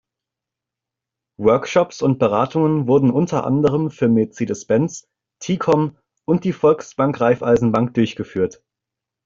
[1.37, 5.07] Workshops und Beratungen wurden unter anderem für Mercedes-Benz,
[5.39, 8.63] T-Com und die Volksbank Raiffeisenbank durchgeführt.